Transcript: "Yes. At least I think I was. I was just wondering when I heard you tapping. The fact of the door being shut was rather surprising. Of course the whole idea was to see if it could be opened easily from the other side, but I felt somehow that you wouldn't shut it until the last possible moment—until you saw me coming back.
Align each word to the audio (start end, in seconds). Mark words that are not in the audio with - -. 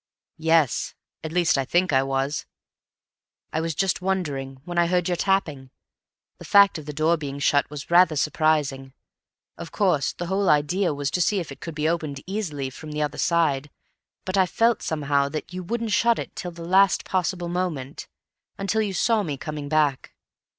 "Yes. 0.39 0.95
At 1.23 1.31
least 1.31 1.59
I 1.59 1.63
think 1.63 1.93
I 1.93 2.01
was. 2.01 2.47
I 3.53 3.61
was 3.61 3.75
just 3.75 4.01
wondering 4.01 4.59
when 4.65 4.79
I 4.79 4.87
heard 4.87 5.07
you 5.07 5.15
tapping. 5.15 5.69
The 6.39 6.43
fact 6.45 6.79
of 6.79 6.87
the 6.87 6.91
door 6.91 7.17
being 7.17 7.37
shut 7.37 7.69
was 7.69 7.91
rather 7.91 8.15
surprising. 8.15 8.93
Of 9.59 9.71
course 9.71 10.13
the 10.13 10.25
whole 10.25 10.49
idea 10.49 10.91
was 10.91 11.11
to 11.11 11.21
see 11.21 11.39
if 11.39 11.51
it 11.51 11.59
could 11.59 11.75
be 11.75 11.87
opened 11.87 12.23
easily 12.25 12.71
from 12.71 12.91
the 12.93 13.03
other 13.03 13.19
side, 13.19 13.69
but 14.25 14.37
I 14.37 14.47
felt 14.47 14.81
somehow 14.81 15.29
that 15.29 15.53
you 15.53 15.61
wouldn't 15.61 15.91
shut 15.91 16.17
it 16.17 16.29
until 16.29 16.49
the 16.49 16.65
last 16.65 17.05
possible 17.05 17.47
moment—until 17.47 18.81
you 18.81 18.93
saw 18.93 19.21
me 19.21 19.37
coming 19.37 19.69
back. 19.69 20.13